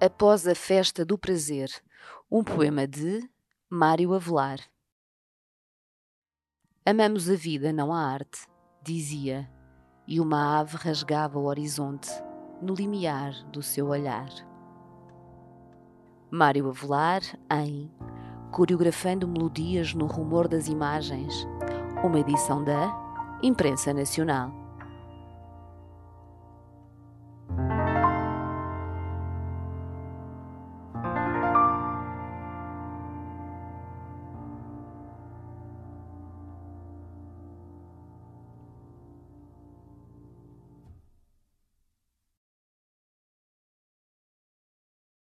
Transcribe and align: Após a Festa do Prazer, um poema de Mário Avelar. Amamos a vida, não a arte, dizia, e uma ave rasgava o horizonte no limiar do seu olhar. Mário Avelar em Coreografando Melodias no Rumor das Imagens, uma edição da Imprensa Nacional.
Após 0.00 0.46
a 0.46 0.54
Festa 0.54 1.04
do 1.04 1.16
Prazer, 1.16 1.70
um 2.30 2.42
poema 2.42 2.86
de 2.86 3.28
Mário 3.70 4.12
Avelar. 4.12 4.58
Amamos 6.84 7.30
a 7.30 7.36
vida, 7.36 7.72
não 7.72 7.92
a 7.92 8.00
arte, 8.00 8.40
dizia, 8.82 9.48
e 10.06 10.20
uma 10.20 10.58
ave 10.58 10.76
rasgava 10.76 11.38
o 11.38 11.44
horizonte 11.44 12.10
no 12.60 12.74
limiar 12.74 13.32
do 13.50 13.62
seu 13.62 13.86
olhar. 13.86 14.28
Mário 16.30 16.68
Avelar 16.68 17.22
em 17.62 17.90
Coreografando 18.50 19.28
Melodias 19.28 19.94
no 19.94 20.06
Rumor 20.06 20.48
das 20.48 20.66
Imagens, 20.66 21.46
uma 22.02 22.18
edição 22.18 22.64
da 22.64 23.38
Imprensa 23.42 23.94
Nacional. 23.94 24.63